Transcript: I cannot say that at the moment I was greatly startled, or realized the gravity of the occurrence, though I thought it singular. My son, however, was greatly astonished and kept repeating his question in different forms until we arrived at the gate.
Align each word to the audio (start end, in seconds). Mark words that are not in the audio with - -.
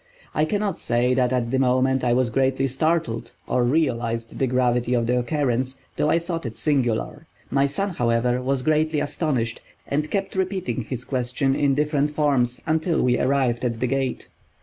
I 0.33 0.45
cannot 0.45 0.79
say 0.79 1.13
that 1.13 1.31
at 1.31 1.51
the 1.51 1.59
moment 1.59 2.03
I 2.03 2.11
was 2.11 2.31
greatly 2.31 2.65
startled, 2.65 3.33
or 3.45 3.63
realized 3.63 4.39
the 4.39 4.47
gravity 4.47 4.95
of 4.95 5.05
the 5.05 5.19
occurrence, 5.19 5.77
though 5.95 6.09
I 6.09 6.17
thought 6.17 6.43
it 6.43 6.55
singular. 6.55 7.27
My 7.51 7.67
son, 7.67 7.91
however, 7.91 8.41
was 8.41 8.63
greatly 8.63 8.99
astonished 8.99 9.61
and 9.85 10.09
kept 10.09 10.35
repeating 10.35 10.81
his 10.81 11.05
question 11.05 11.53
in 11.55 11.75
different 11.75 12.09
forms 12.09 12.61
until 12.65 13.03
we 13.03 13.19
arrived 13.19 13.63
at 13.63 13.79
the 13.79 13.85
gate. 13.85 14.29